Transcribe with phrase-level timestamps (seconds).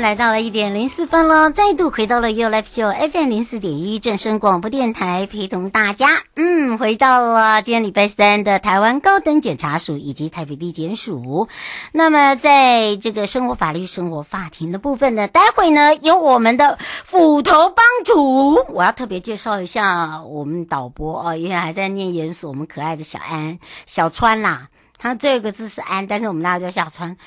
[0.00, 6.08] 来到了一点零四分了，再度回到了 You Live Show FM 零四点一正声广播电台，陪同大家。
[6.36, 11.48] 嗯，回到了今天礼拜三的台湾高等检察署以及台北地检署。
[11.92, 27.18] 那么，在这个生活法律生活法庭的部分呢，待会呢有我们的斧头帮主，我要特别介绍一下我们导播哦，因为还在念研所，我们可爱的小安小川啦，他这个字是安，但是我们大家叫小川。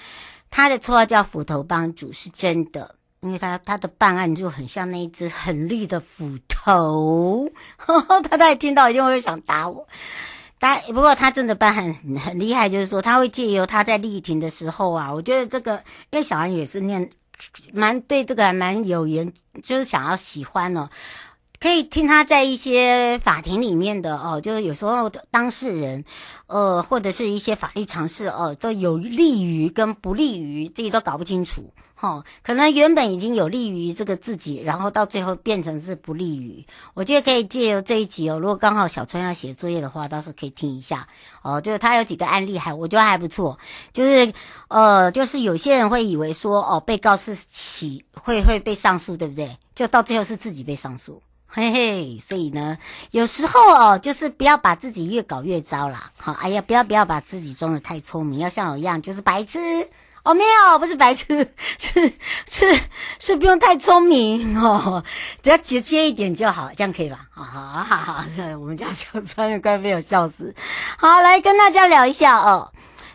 [0.55, 7.49] 他的绰号叫斧头帮主，是真的，因为他他的办案就很像那一只很绿的斧头，
[8.29, 9.87] 他他听到一定会想打我。
[10.59, 15.73] 但不过他真的办案很很厉害，就是说他会借由他在立庭的时候啊，我觉得这个
[16.11, 17.09] 因为小安也是念
[17.73, 19.33] 蛮对这个还蛮有缘，
[19.63, 20.87] 就是想要喜欢哦。
[21.63, 26.03] 可以听他在一些法庭里面的哦，就是有时候当事人，
[26.47, 32.25] 呃，或者是一些法律常识哦，都有利于跟不利于，自己都搞不清楚哈、哦。
[32.43, 36.67] 可能原本已经有利于这个自己，然后到最后变成是不利于。
[36.95, 41.07] 我觉得可以借由这一集哦，如果刚好小春要写作业的话，倒是可以听一下
[41.43, 41.61] 哦。
[41.61, 43.57] 就是他有几个案例还我觉得还不错，
[43.93, 44.33] 就是
[44.67, 49.57] 呃，就是有些人会以为说哦，被告是起会会被上诉，对不对？
[49.73, 51.23] 就到最后是自己被上诉。
[51.55, 52.79] 嘿嘿，所以呢，
[53.11, 56.11] 有时候哦，就是不要把自己越搞越糟啦。
[56.17, 59.59] 好，哎呀，不要不要把自己装得太聪明，要像我一样，就是白痴
[60.23, 62.13] 哦，没有，不是白痴，是
[62.49, 62.79] 是
[63.19, 65.03] 是不用太聪明哦，
[65.43, 67.27] 只要直接一点就好，这样可以吧？
[67.29, 68.25] 好好好好，
[68.59, 70.55] 我们家小川快被我笑死。
[70.97, 72.71] 好，来跟大家聊一下哦。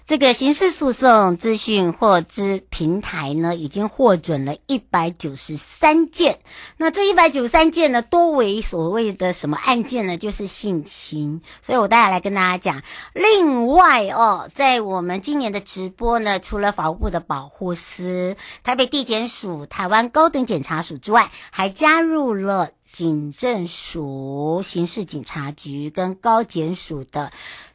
[0.08, 6.38] 这个刑事诉讼资讯获知平台呢，已经获准了一百九十三件。
[6.78, 10.16] 那这一百九十三件呢，多为所谓的什么案件呢？
[10.16, 11.42] 就是性侵。
[11.60, 12.82] 所以我待会来跟大家讲。
[13.12, 27.30] 另外哦，在我们今年的直播呢，除了法务部的保护司、台北地检署、台湾高等检察署之外，还加入了警政署、刑事警察局跟高检署的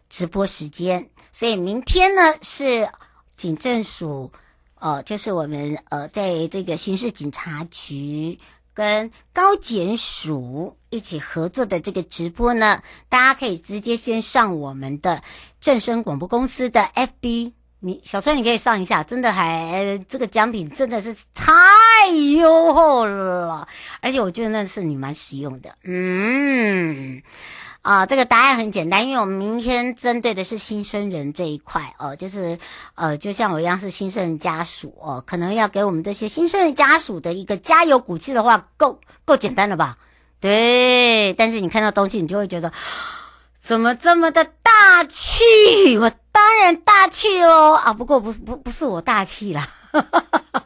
[0.09, 1.09] 直播时间。
[1.33, 2.87] 所以明天呢是
[3.35, 4.31] 警政署，
[4.79, 8.39] 呃，就是我们呃在这个刑事警察局
[8.75, 15.23] 跟高检署一起合作的这个直播呢，大家可以直接先上我们的
[15.59, 21.51] 正声广播公司的 FB，你小川你可以上一下，真的还这个奖品真的是太
[22.37, 23.67] 优厚了，
[24.01, 27.23] 而且我觉得那是你蛮实用的，嗯。
[27.83, 32.57] 啊，这个答案很简单，因为我们明天针对的是新生人这一块哦，就是
[32.95, 39.97] 呃，就像我一样是新生人家属哦，可能要给我们这些新生人家属的一个加油鼓气的话，够够简单了吧？
[40.39, 42.71] 对，但是你看到东西，你就会觉得
[43.59, 45.97] 怎么这么的大气？
[45.99, 49.67] 我当然大气哦啊，不过不不不是我大气啦。
[49.93, 50.65] 哈哈哈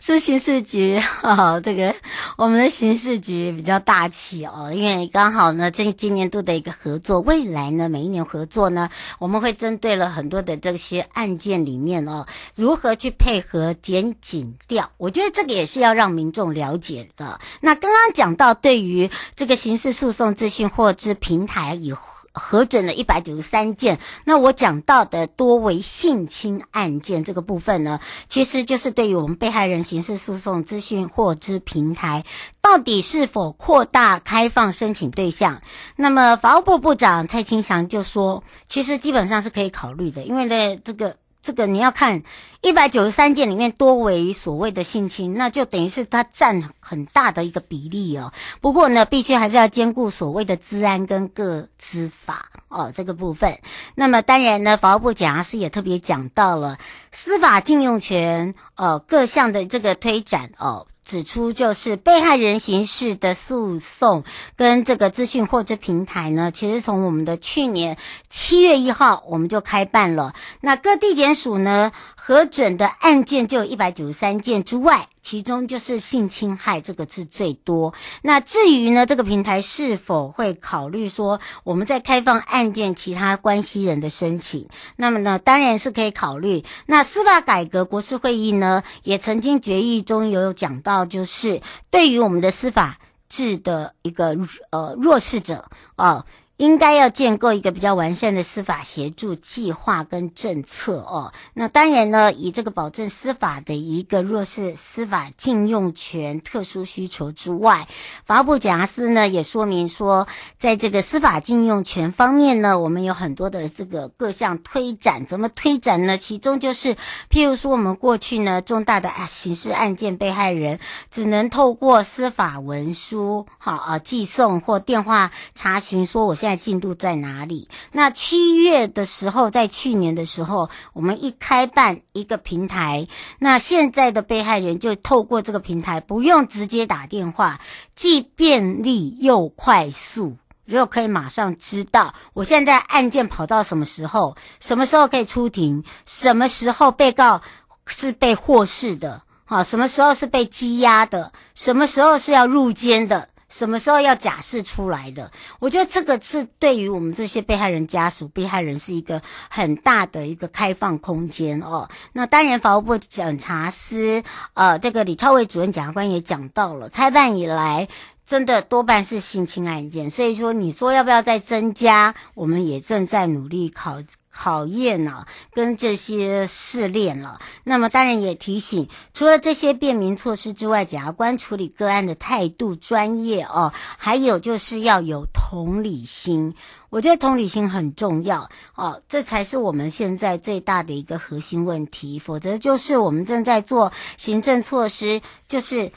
[0.00, 1.94] 是刑事局哈哦， 这个
[2.38, 8.88] 我们的刑事局比较大气哦，因为刚好呢，这今年度的一个合作，未来呢，每一年合作呢，
[9.18, 17.38] 我们会针对了很多的这些案件里面哦，如何去配合检警调，我觉得这个也是要让民众了解的。
[17.60, 22.15] 那刚刚讲到对于这个刑事诉讼资讯获知平台以后。
[22.38, 27.98] 核准了一百九十三件，那我讲到的多为性侵案件这个部分呢，
[28.28, 32.24] 其实就是对于我们被害人刑事诉讼资讯获知平台
[32.60, 35.62] 到底是否扩大开放申请对象。
[35.96, 41.16] 那么法务部部长蔡清祥就说，其实基本上是可以考虑的，因为呢这个。
[41.46, 42.24] 这个你要看
[42.60, 48.32] 一百九十三件里面多为所谓的性侵，那就等于是它占很大的一个比例哦。
[48.60, 53.60] 不过呢，必须还是要兼顾所谓的治安跟个执法哦这个部分。
[53.94, 56.78] 那么当然呢，法务部检察司也特别讲到了
[57.12, 60.88] 司法禁用权哦各项的这个推展哦。
[61.06, 64.24] 指出，就是被害人刑事的诉讼
[64.56, 67.96] 跟这个资讯获知平台呢，其实从我们的去年
[68.28, 70.34] 七月一号我们就开办了。
[70.60, 75.08] 那各地检署呢，核准的案件就有一百九十三件之外。
[75.26, 77.94] 其中就是性侵害这个字最多。
[78.22, 84.68] 那至于呢，这个平台是否会考虑说，我们在开放案件其他关系人的申请？
[84.94, 86.64] 那么呢，当然是可以考虑。
[86.86, 94.36] 那司法改革国是会议呢，也曾经决议中有讲到，就是对于我们的司法制的一个
[94.70, 95.64] 呃弱势者
[95.96, 96.24] 啊。
[96.56, 101.34] 应该要建构一个比较完善的司法协助计划跟政策哦。
[101.52, 107.86] 那当然呢，以这个保证司法的一个弱势司法禁用权特殊需求之外，
[108.24, 110.26] 法务部检察司呢也说明说，
[110.58, 115.26] 在这个司法禁用权方面呢，我们有很多的这个各项推展。
[115.26, 116.16] 怎么推展呢？
[116.16, 116.94] 其中就是，
[117.28, 120.78] 譬如说我们过去呢重大的刑事案件被害人
[121.10, 126.45] 只能透过司法文书好啊寄送或电话查询，说我现。
[126.46, 127.68] 现在进度在哪里？
[127.90, 133.08] 那七月的时候，在去年的时候，我们一开办一个平台，
[133.40, 137.60] 那现在的被害人就透过这个平台，不用直接打电话，
[137.96, 147.42] 既便利又快速，又可以马上知道我现在案件跑到什么时候，什么时候可以出庭，什么时候被告
[147.88, 153.30] 是被获释的，好，什么时候是被羁押的，什么时候是要入监的。
[153.48, 155.30] 什么时候要假释出来的？
[155.60, 161.88] 我觉得这个是对于我们这些被害人家属、被害人是一个很大的一个开放空间哦。
[162.12, 164.22] 那当然，法务部检察司
[164.54, 167.88] 呃，这个李超伟主任检察官也讲到了，开办以来
[168.24, 172.14] 真的多半是性侵案件，所以说你说要不要再增加？
[172.34, 174.02] 我们也正在努力考。
[174.38, 177.38] 考验呢、啊，跟这些试炼了。
[177.64, 186.54] 那么当然也提醒，除了这些便民措施之外，检察官处理个案的态度专业哦，还有就是要有同理心。
[186.90, 192.18] 我觉得同理心很重要哦，这才是我们现在最大的一个核心问题。
[192.18, 195.90] 否则就是我们正在做行政措施，就是。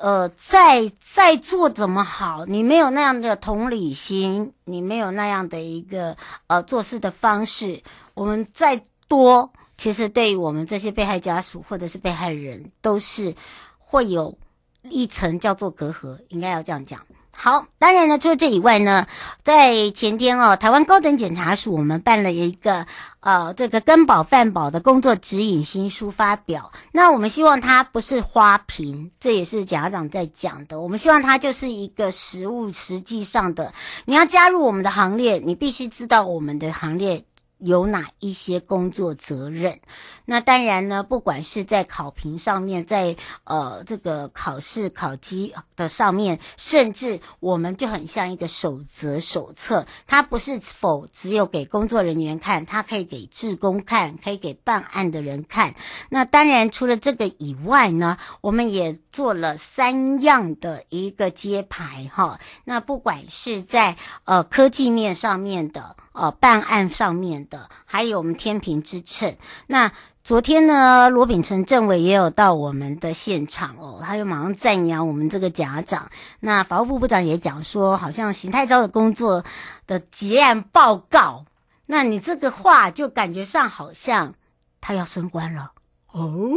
[0.00, 2.46] 呃，再再做怎么好？
[2.46, 6.16] 你没有那样的同理心，你没有那样的一个
[6.46, 7.82] 呃做事的方式，
[8.14, 13.34] 我们再多，其实对于我们这些被害家属或者是被害人，都是
[13.78, 14.38] 会有
[14.84, 17.00] 一层叫做隔阂，应该要这样讲。
[17.40, 19.06] 好，当然呢，除了这以外呢，
[19.44, 22.84] 在前天哦，台湾高等检察署我们办了一个
[23.20, 26.72] 呃这个跟保犯保的工作指引新书发表。
[26.90, 30.80] 那我们希望它不是花瓶，这也是家长在讲的。
[30.80, 33.72] 我们希望它就是一个实务实际上的。
[34.04, 37.22] 你要加入我们的行列，你必须知道我们的行列
[37.58, 39.78] 有哪一些工作责任。
[40.24, 55.74] 那当然呢，不管是在考评上面，在呃这个考试考绩的上面，甚至我们就很像一个守则手册，它不是否只有给工作人员看，它可以给志工看，可以给办案的人看。
[56.10, 62.38] 那当然，除了这个以外呢，我们也做了三样的一个揭牌哈。
[62.64, 69.36] 那不管是在呃科技面上面的，呃办案上面的，还有我们天平之秤，
[69.66, 69.92] 那。
[70.24, 76.10] 昨天呢，罗秉成政委也有到我们的现场哦，他就马上赞扬我们这个检察长。
[76.38, 79.46] 那法务部部长也讲说，好像邢太昭的工作
[79.86, 81.46] 的结案报告，
[81.86, 84.34] 那你这个话就感觉上好像
[84.82, 85.72] 他要升官了
[86.12, 86.50] 哦。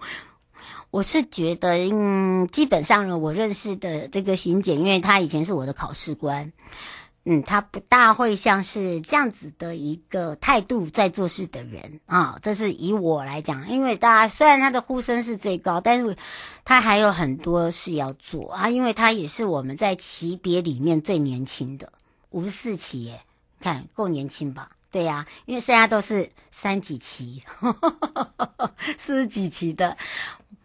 [0.90, 6.50] 我是觉得，嗯，基本上呢，我认识的这个邢检，因为他以前是我的考试官。
[7.28, 12.38] 嗯，他不大会像是这样子的一个态度在做事的人啊。
[12.40, 16.16] 这是以我来讲，因为大家虽然他的呼声是最高，但是
[16.64, 18.70] 他还有很多事要做啊。
[18.70, 21.92] 因为他也是我们在级别里面最年轻的，
[22.30, 23.20] 五十四期耶，
[23.60, 24.70] 看够年轻吧？
[24.92, 27.42] 对呀、因为剩下都是三几期、
[28.96, 29.96] 四十几期的。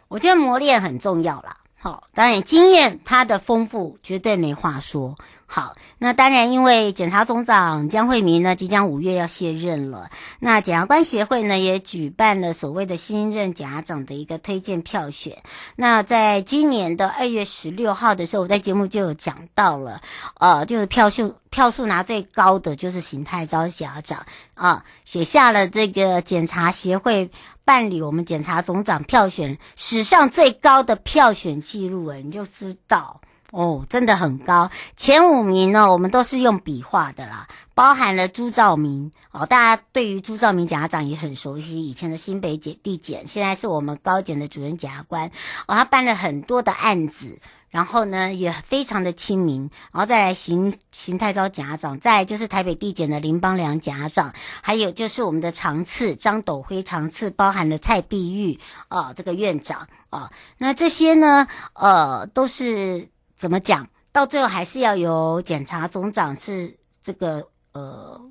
[0.08, 1.58] 我觉得磨练很重要啦。
[1.80, 5.18] 好，当然经验他的丰富绝对没话说。
[5.53, 10.10] 好，那当然，因为检察总长江惠民呢，即将五月要卸任了。
[10.39, 15.43] 那检察官协会呢，也举办了所谓的新任检察长的一个推荐票选。
[15.75, 20.01] 那在今年的二月十六号的时候，我在节目就有讲到了，
[20.39, 27.29] 呃，就是票数票数拿最高的就是邢泰昭检察长啊，写下了这个检察协会
[27.65, 33.20] 办理我们检察总长票选史上最高的票选记录了，你就知道。
[33.51, 39.12] 哦，真的很高，前五名呢，我们都是用笔画的啦，包含了朱兆明。
[39.31, 45.27] 哦，大家对于朱兆明检察长也很熟悉，以前的新北检地检，现在是我们高检的主任检察官。
[45.67, 47.39] 哦，他办了很多的案子，
[47.70, 58.58] 然后呢也非常的亲民，然后再来邢邢泰昭检察长，再来就是台北地检的林邦良检察长，还有就是我们的长次张斗辉长次，包含了蔡碧玉
[58.89, 59.89] 哦，这个院长。
[60.10, 63.10] 哦，那这些呢，呃，都是。
[63.41, 63.89] 怎么讲？
[64.12, 68.21] 到最后还是要由检察总长是这个呃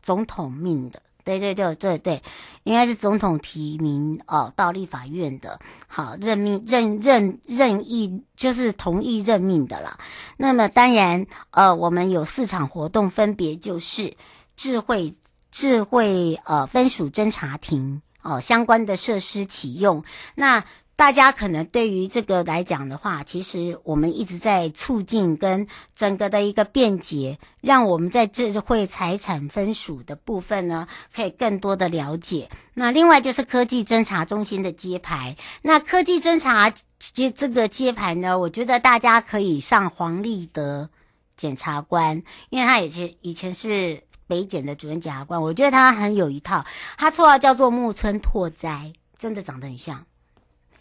[0.00, 2.22] 总统命的，对对对对对，
[2.62, 9.98] 应该是总统提名哦到立法院的，好任命任任任意就是同意任命的啦。
[10.38, 14.16] 那么当然呃，我们有四场活动，分别就是
[14.56, 15.14] 智慧
[15.50, 20.02] 智慧呃分署侦查庭哦相关的设施启用
[20.34, 20.64] 那。
[20.94, 32.48] 大家可能对于这个来讲的话，其实我们一直在促进跟整个的一个便捷，让我们在智慧财产分属的部分呢，可以更多的了解。
[32.74, 35.36] 那另外就是科技侦查中心的揭牌。
[35.62, 40.88] 那科技侦查揭这个揭牌呢，我觉得大家可以上黄立德
[41.36, 46.64] 检察官，因为他以前以前是北检的主任检察官，我觉得他很有一套。
[46.96, 50.04] 他绰号叫做木村拓哉，真的长得很像。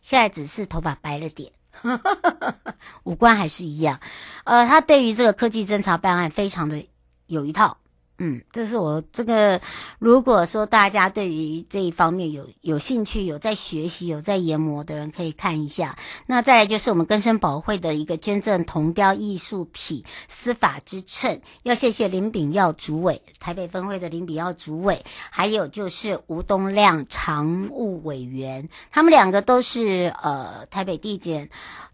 [0.01, 1.51] 现在只是头发白了点，
[3.03, 3.99] 五官还是一样。
[4.43, 6.85] 呃，他对于这个科技侦查办案非常的
[7.27, 7.77] 有一套。
[8.23, 9.59] 嗯，这是我这个，
[9.97, 15.97] 如果说大家对于这一方面有有兴趣、有在学习、有在研磨的人，可以看一下。
[16.27, 31.49] 那再来就是我们根生保会的一个捐赠铜雕艺术品“司法之秤”，要谢谢林炳耀主委，台北分会的林炳耀主委，还有就是吴东亮常务委员，他们两个都是呃台北地检。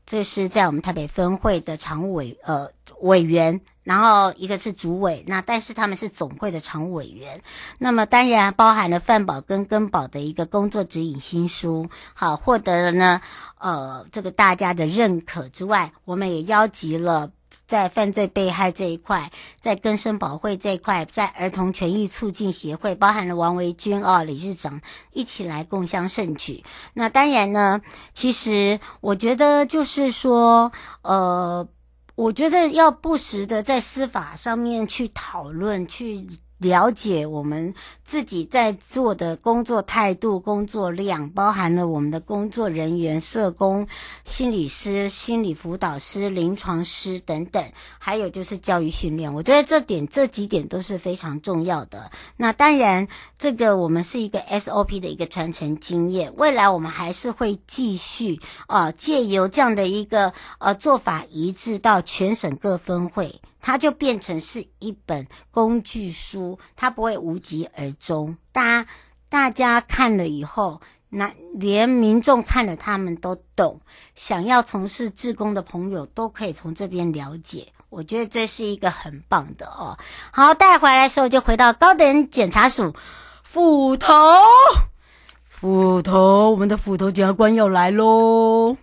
[0.05, 2.69] 这是在我们台北分会的常务委呃
[3.01, 7.41] 委员，然后一个是主委，那但是他们是总会的常务委员。
[7.79, 13.21] 那么当然包含了范保跟根保的一个工作指引新书，好，获得了呢
[13.57, 17.31] 呃这个大家的认可之外，我们也邀集了。
[17.65, 19.29] 在犯罪被害这一块，
[19.59, 24.79] 在更生保会这一块，在儿童权益促进协会，包含了王维君啊、哦、理事长
[25.11, 26.63] 一起来共襄盛举。
[26.93, 27.81] 那当然呢，
[28.13, 31.67] 其实我觉得就是说，呃，
[32.17, 36.27] 我觉得要不时的在司法上面去讨论去。
[36.57, 37.73] 了解我们
[38.03, 43.87] 自己在做的工作态度、工作量，包含了我们的工作人员、社工、
[44.23, 47.63] 心理师、心理辅导师、临床师等等，
[47.99, 49.33] 还有就是教育训练。
[49.33, 52.11] 我觉得这点这几点都是非常重要的。
[52.37, 63.41] 那当然，这个我们是一个 SOP 的一个传承经验，未来我们还是会继续啊，借由这样的一个呃做法移植到全省各分会。
[63.67, 68.37] 它就变成是一本工具书，它不会无疾而终。
[68.53, 68.89] 大家
[69.27, 73.81] 大家看了以后，那连民众看了他们都懂。
[74.15, 77.67] 想要从事志工的朋友都可以从这边了解。
[77.89, 79.97] 我觉得这是一个很棒的哦。
[80.31, 82.95] 好，带回来的时候就回到高等检察署
[83.43, 84.13] 斧头，
[85.43, 88.77] 斧头，我们的斧头检察官要来喽。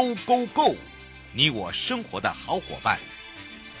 [0.00, 0.76] ，Go Go Go！
[1.34, 2.98] 你我生活的好伙伴，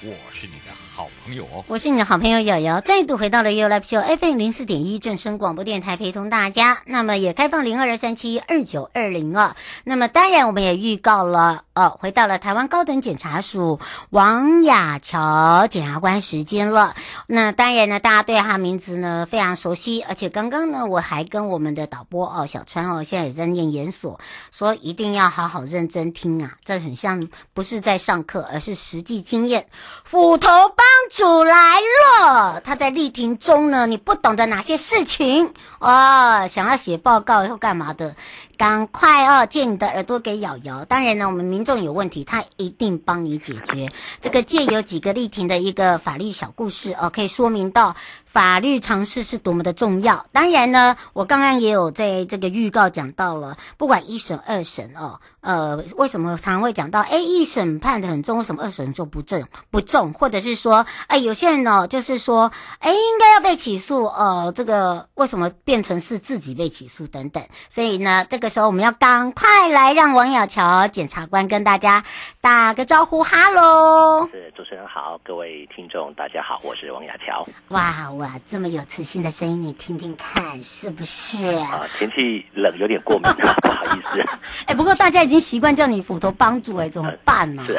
[0.02, 1.64] 我是你的好朋友哦。
[1.66, 6.82] 我是你的好朋友瑶瑶，再度回到了 You Live Show FM 零四点一正声广播电台，陪同大家。
[6.84, 9.56] 那么也开放零二二三七二九二零啊。
[9.82, 11.62] 那么当然我们也预告了。
[11.72, 13.80] 哦，回到了台湾高等检察署
[14.10, 16.94] 王雅乔检察官时间了。
[17.26, 29.66] 那当然呢，大家对他名字呢非常熟悉，而且刚刚呢我还跟我们的导播哦小川哦，现在也在念研所，说一定要好好认真听啊，这很像不是在上课，而是实际经验。
[30.04, 38.16] 斧头帮帮主来了，他在例庭中呢，你不懂得哪些事情哦，想要写报告或干嘛的。
[38.60, 40.84] 赶快哦，借你的耳朵给瑶瑶。
[40.84, 43.90] 当然呢，我们民众有问题，他一定帮你解决。
[44.20, 50.26] 这个借有几个例庭的一个法律小故事哦，可以说明到法律常识是多么的重要。
[50.30, 60.12] 当然呢，我刚刚也有在这个预告讲到了，不管一审二审哦，呃，为什么常会讲到，哎，一审判的很重，为什么二审就不正不重？
[60.12, 67.42] 或者是说，哎，有些人呢，就是说，哎，应该要被起诉，呃，这个为什么变成是自己被起诉等等？
[67.70, 68.49] 所以呢，这个。
[68.50, 72.04] 时候我们要赶快来让王雅乔检察官跟大家
[72.40, 74.28] 打个招呼，哈喽！
[74.32, 77.46] 是主持人好，各位听众大家好，我是王雅乔。
[77.68, 81.46] 哇哇，这么有磁性的声音，你听听看是不是？
[81.58, 84.20] 啊，天气冷，有点过敏啊， 不好意思。
[84.66, 87.62] 哎，不过大家已经习惯叫你斧头帮主，哎，怎么办呢？
[87.64, 87.76] 是，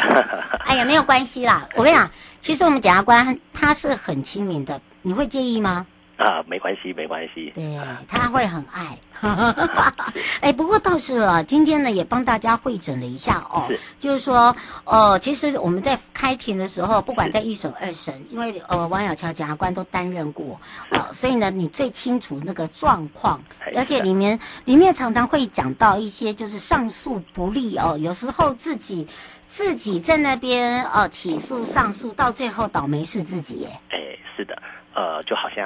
[0.65, 1.67] 哎呀，没有关系啦。
[1.75, 2.09] 我跟你讲，
[2.39, 5.85] 其实我们检察官他是很亲民的，你会介意吗？
[6.21, 7.51] 啊，没关系，没关系。
[7.55, 8.97] 对，他会很爱。
[10.41, 20.59] 哎，不过倒是啊，今天呢也帮大家会诊了一下哦，是就是说，呃，其实我们在开庭的时候，不管在一审、二审，因为呃王小乔检察官都担任过，
[20.89, 23.41] 呃，所以呢你最清楚那个状况，
[23.75, 29.07] 而且里面里面常常会讲到一些就是上诉不利哦，有时候自己
[29.47, 33.69] 自己在那边呃起诉上诉，到最后倒霉是自己耶。
[33.89, 33.97] 哎，
[34.35, 34.59] 是的。
[34.93, 35.63] 呃，就好像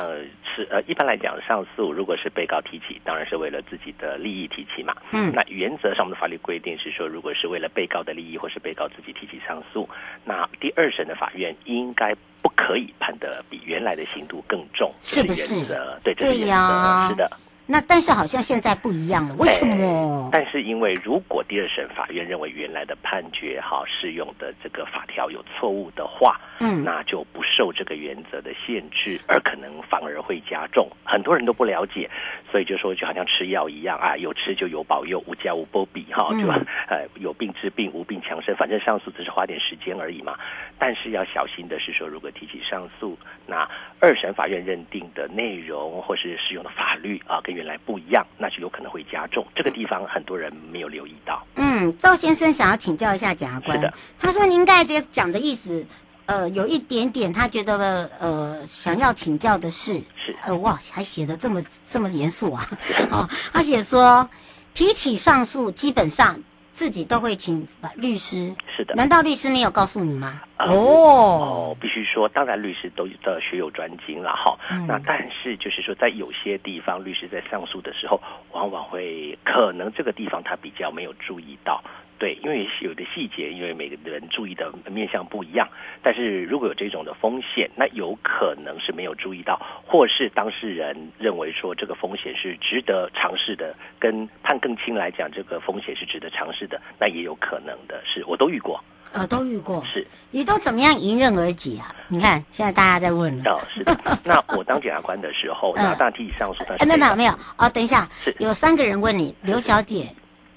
[0.56, 4.96] 是呃，一般来讲，上诉如果是被告提起，当然是为了自己的利益提起嘛。
[5.12, 9.88] 嗯，那原则上我们的法律规定是说，如果是为了被告的利益或是被告自己提起上诉，
[10.24, 16.00] 那第二审的法院应该不可以判得比原来的刑度更重，是原则？
[16.04, 17.30] 对，这是原则，啊、是的。
[17.68, 20.30] 那但是好像现在不一样了，为什么？
[20.32, 30.88] 但是因为如果第二审法院认为原来的判决哈适用的这个法条有错误的话，嗯，那就不受这个原则的限制，而可能反而会加重。
[31.04, 32.10] 很多人都不了解，
[32.52, 36.46] 所以就说就好像吃药一样啊，有吃就有保佑，无加无波比哈，就
[36.88, 40.38] 呃有病治病，无病强身，反正上诉只是花点时间而已嘛。
[40.78, 43.68] 但是要小心的是说，如果提起上诉，那
[44.00, 49.46] 二审法院认定的内容或是适用的法律啊，跟原来不一样，那就有可能会加重。
[49.56, 51.42] 这个地方很多人没有留意到。
[51.56, 53.78] 嗯，赵先生想要请教一下检察官。
[53.78, 55.86] 是的，他说您刚才这讲的意思，
[56.26, 62.70] 呃，有一点点，他觉得呃，想要请教的是，是呃，哇，还写的这么这么严肃啊！
[63.10, 64.30] 哦，他写说
[64.74, 66.38] 提起上诉，基本上
[66.76, 68.54] 自己都会请律师。
[68.76, 70.42] 是的，难道律师没有告诉你吗？
[70.60, 74.58] 哦哦，必须说，当然律师都的学有专精了哈。
[74.70, 81.82] 嗯、那但是就是说，在有些地方，律师在上诉的时候，往往会可能这个地方他比较没有注意到。
[82.18, 85.68] 对，因为有的细节，因为每个人注意的面向不一样。
[86.02, 98.82] 但是如果有这种的风险，那有可能是没有注意到，或是当事人认为说这个风险是值得尝试的，跟判更轻来讲，这个风险是值得尝试的，那也有可能的是，我都遇过。
[99.12, 101.96] 呃，都遇过，是，你都怎么样迎刃而解啊？
[102.10, 103.54] 你看，现在大家在问了。
[103.54, 103.98] 哦，是的。
[104.26, 106.66] 那我当检察官的时候，那大体上诉。
[106.80, 110.10] 哎，没有没有没有哦，等一下，是有三个人问你，刘小姐、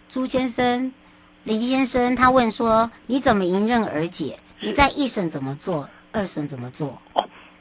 [0.09, 0.93] 朱先生、
[1.45, 4.39] 李先生，他问说你怎么迎刃而解？
[4.61, 5.89] 你在一审怎么做？
[6.13, 7.01] 二审怎么做？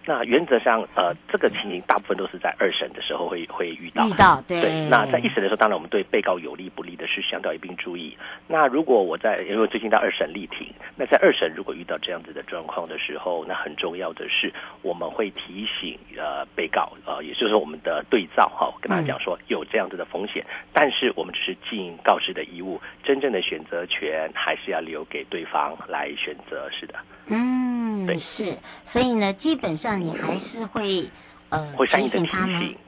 [0.08, 4.08] 那原则上，呃，这个情形大部分都是在二审的时候会会遇到。
[4.08, 4.62] 遇到，对。
[4.62, 4.88] 对。
[4.89, 8.17] 那在一审的时候，当然我们对被告有利不利的事项都要一并注意。
[8.48, 26.70] 那如果我在，因为最近到二审力庭，那在二审如果遇到这样子的状况的时候，那很重要的是我们会提醒呃被告，呃，也就是我们的对照哈，跟他讲说有这样子的风险，嗯、但是我们只是尽告知的义务，真正的选择权还是要留给对方来选择。
[26.72, 26.96] 是的。
[27.30, 28.18] 嗯，对。
[28.18, 28.54] 是，
[28.86, 31.10] 所以呢，基本上你还是会
[31.50, 32.26] 呃提醒，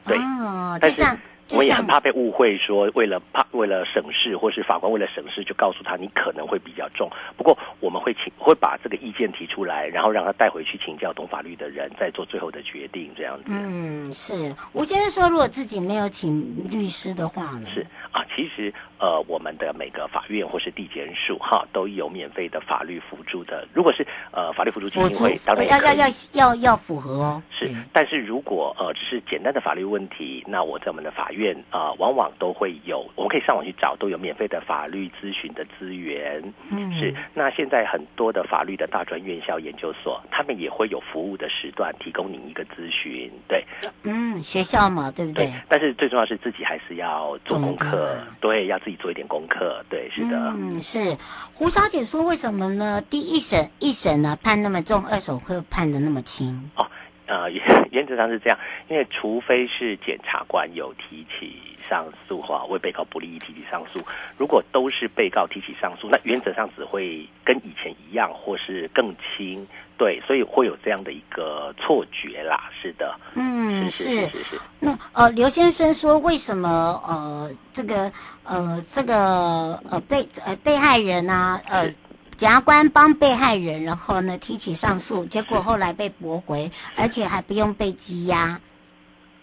[0.05, 1.17] 对，哦，就像
[1.51, 7.09] 我们也很怕被误会，说为了怕为了省事，或是法官为了省事，就告诉他你可能会比较重。
[7.37, 13.45] 不过我们会请会把这个意见提出来，然后让他带回去请教懂法律的人，再做最后的决定，这样子。
[13.47, 14.53] 嗯，是。
[14.73, 17.67] 吴先生说，如果自己没有请律师的话呢？
[17.73, 23.67] 是啊，其实呃，我们的每个法院或是地检署哈，都有免费的法律辅助的。
[23.73, 27.41] 如果是呃法律辅助基金会，当然要要要要要符合哦。
[27.51, 31.38] 是，嗯、但是如果呃只是简单的法律问题，那我在我们的法院
[31.69, 36.41] 啊、呃，往往都会有，我们可以上网去找，都有免费的法律咨询的资源。
[36.69, 37.13] 嗯，是。
[37.33, 43.31] 那现在很多的法律的大专院校、研究所，他们也会有服务的时段，提供您一个咨询。
[43.47, 43.63] 对，
[44.03, 45.45] 嗯，学校嘛，对不对？
[45.45, 45.53] 对。
[45.67, 49.83] 但是最重要是自己还是要做功课，对，要自己做一点功课。
[49.89, 50.37] 对，是的。
[50.57, 51.15] 嗯，是。
[51.53, 53.01] 胡小姐说，为什么呢？
[53.09, 56.69] 第一审一审呢判那么重，二审会判的那么轻？
[56.75, 56.85] 哦。
[57.29, 57.49] 呃，
[57.93, 58.57] 原则上是这样，
[58.89, 61.55] 因为除非是检察官有提起
[61.87, 63.99] 上诉哈，为被告不利益提起上诉，
[64.37, 69.63] 如果都是被告提起上诉，那原则上只会跟以前一样，或是更轻，
[69.95, 74.61] 对，所以会有这样的一个错觉啦，是的，嗯，是是是是，是。
[74.79, 76.69] 那呃，刘先生说，为什么
[77.07, 78.11] 呃，这个
[78.43, 81.93] 呃，这个呃被呃被害人啊，呃。
[82.39, 88.57] 检察官帮被害人，然后呢提起上诉，结果后来被驳回，而且还不用被羁押。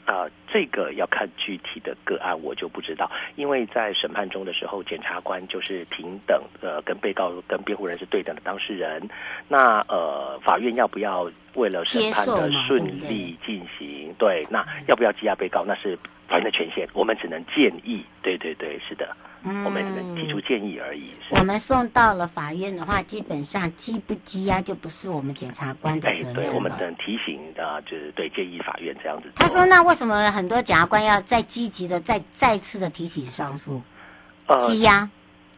[0.07, 3.11] 啊、呃，这个要看具体的个案，我就不知道。
[3.35, 9.07] 因为在审判中的时候，检察官就是平等，呃，跟被告跟辩护人是对等的当事人。
[9.47, 18.03] 那呃，法院要不要为了审判的顺利进行，对，那要不要羁押被告，那是法院的权限，我们只能建议。
[18.23, 19.15] 对对对，是的。
[19.47, 21.11] 嗯、我们只能提出建议而已。
[21.31, 26.35] 我们送到了法院的话，基本上羁不羁押就不是我们检察官的责任了。
[26.35, 29.31] 对，我们只能提醒啊，就是对建议法院这样子。
[29.37, 33.81] 他说：“那为什么很多检察官要再积极的再再次的提起上诉？
[34.49, 35.11] 羁押、呃？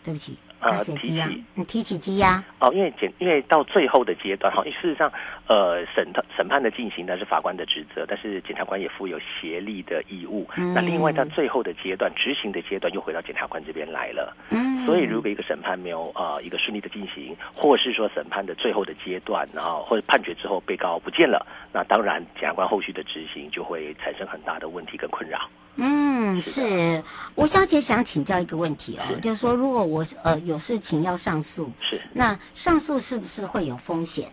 [0.04, 1.44] 对不起。”呃，提起。
[1.54, 5.10] 你提起羁押哦，因为检因为到最后的阶段哈，因为事实上，
[5.46, 10.48] 呃，审审判的进行那是法官的职责，但是检察官也负有协力的义务。
[10.56, 14.36] 嗯、那另外到最后的阶段，执行的阶段又回到检察官这边来了。
[14.50, 25.38] 嗯，所以如果一个审判没有呃一个顺利的进行，或是说审判的最后的阶段，然后或者判决之后被告不见了，那当然检察官后续的执行就会产生很大的问题跟困扰。
[25.76, 34.26] 嗯，是吴小姐想请教一个问题哦，是就是说如果我呃有事情要上诉，是那上诉是不是会有风险？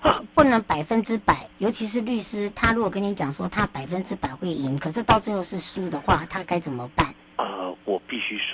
[0.00, 7.12] 不不能百分之百，尤其是律师，他如果跟你讲说他百分之百会赢，可是到最后是输的话，他该怎么办？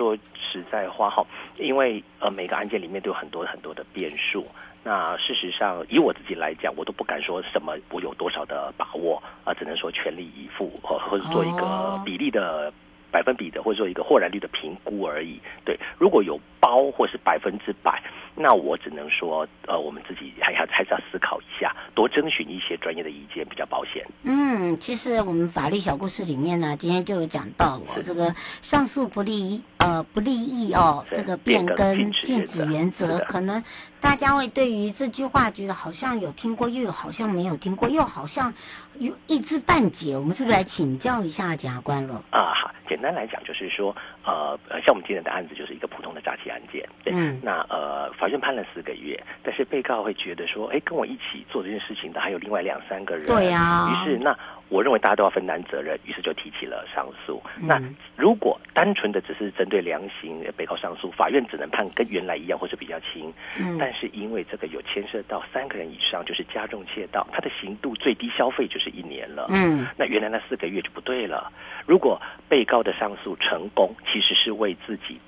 [0.03, 1.25] 说实在话哈，
[1.57, 4.45] 因为呃每个案件里面都有很多很多的变数。
[4.83, 12.73] 那事实上，以我自己来讲，我都不敢说什么我有多少的把握啊，只能说全力以赴，或或者做一个比例的
[13.13, 15.39] 百分比的，或者说一个豁然率的评估而已。
[15.65, 18.03] 对，如果有包或是百分之百，
[18.35, 24.07] 那我只能说，呃，我们自己还要还是要思考一下，多征询一些专业的意见比较保险。
[24.23, 33.63] 嗯，其实我们法律小故事里面呢，今天就有讲到哦这个上诉不利呃不利益哦，这个变更禁止原则可能。
[34.03, 38.53] 大家会对于这句话觉得好像有听过，又有好像没有听过，又好像
[38.99, 40.17] 有一知半解。
[40.17, 42.17] 我们是不是来请教一下检察官了？
[42.31, 54.37] 啊，好，简单来讲就是说，呃，像我们今天的案子就是一个普通的诈欺案件，对，嗯，那呃，法院判了四个月，但是被告会觉得说，哎，跟我一起做这件事情的还有另外两三个人，对呀、啊，于是那。
[54.73, 57.43] 我认为大家都要分担责任，于是就提起了上诉。
[57.61, 57.79] 那
[58.17, 63.31] 如果单纯的只是针对量刑被告上诉，法院只能判跟原来一样或者比较轻。
[63.59, 69.47] 嗯，但是因为这个有牵涉到三个人以上，就是加重窃盗，他的刑度最低消费就是一年了。
[69.51, 71.53] 嗯，那原来那四个月就不对了。
[71.85, 75.21] 如果被告的上诉成功，其实是为自己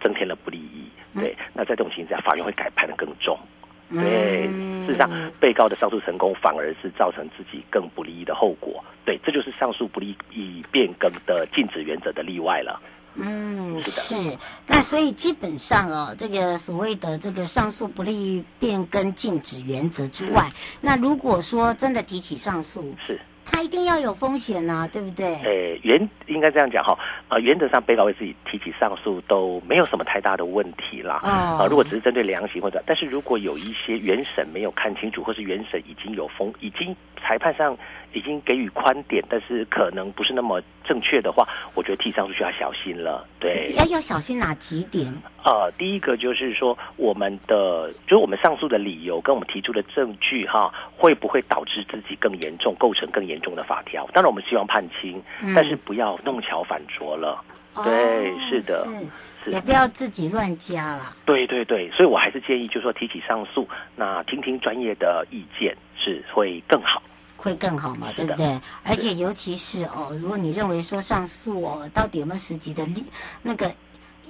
[0.00, 0.88] 增添了不利益。
[1.14, 3.38] 对，那在这种情况下，法院会改判的更重。
[3.92, 4.48] 对，
[4.86, 8.82] 事实上，被告的上诉成功反而是造成自己更不利益的后果。
[9.04, 12.80] 对，这就是上诉不利益变更的禁止原则的例外了。
[13.14, 14.00] 嗯，是的。
[14.00, 20.48] 是，那所以基本上哦，这个所谓的这个上诉不利于变更禁止原则之外，
[20.80, 23.20] 那如果说真的提起上诉，是。
[23.44, 25.34] 他一定要有风险呐、啊，对不对？
[25.44, 31.16] 呃，原应该这样讲哈，呃，原则上被告为自己提起上诉都没有什么太大的问题啦。
[31.22, 37.76] 啊、哦呃，如果只是针对量刑或者，但是如果有一些原审没有看清楚，或是原审已经有风，已经裁判上
[38.12, 43.26] 已经给予宽点，但是可能不是那么正确的话，我觉得提上诉就要小心了。
[43.40, 45.12] 对，要要小心哪几点？
[45.44, 54.06] 呃，第一个就是说，我们的就是我们上诉的理由跟我们提出的证据哈，会不会导致自己更严重，构成更严重的法条？
[54.12, 57.42] 当然，我们希望判轻，嗯、但是不要弄巧反拙了。
[57.74, 58.86] 哦、对，是的。
[59.42, 61.16] 是也不要自己乱加了。
[61.24, 67.02] 对对对，所以我还是建议，就是说提起上诉，那听听专业的意见是会更好，
[67.42, 68.60] 会更好嘛，对不对？
[68.84, 73.04] 而且尤其是哦，如果你认为说上诉哦，到底有没有实际的利，
[73.42, 73.72] 那个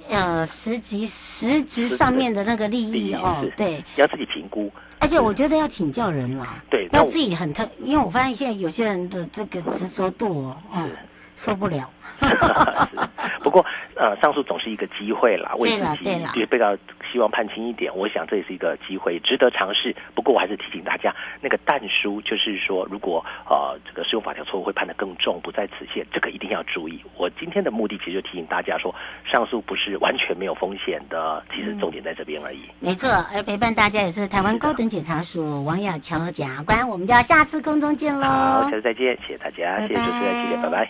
[0.09, 4.71] 呃实际实质上面的那个利益哦，对，要自己评估。
[4.99, 10.89] 而且我觉得要请教人啦，对，要自己很特，因为我发现现在有些人的这个执着度哦，嗯，
[11.35, 11.89] 受不了。
[13.43, 13.63] 不过。
[13.95, 16.75] 呃，上诉总是一个机会啦，为自己也被告
[17.13, 19.95] 希望判轻一点，我想这也是一个机会，值得尝试。
[20.15, 26.99] 不过我还是提醒大家，那个但书就是说，如果呃这个适用法条错误会判得更重，不在此限，这个一定要注意。
[27.15, 28.93] 我今天的目的其实就提醒大家说，
[29.31, 32.63] 上诉不是完全没有风险的，其实重点在这边而已。
[32.81, 38.25] 嗯、没错，而陪伴大家也是台湾高等检察署王雅乔检察官，我们就要下次空中见喽。
[38.25, 40.89] 好，下次再见，谢谢大家，拜拜谢谢主持人，谢谢，拜拜。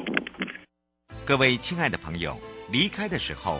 [1.25, 2.37] 各位亲爱的朋友。
[2.71, 3.59] 离开的时候，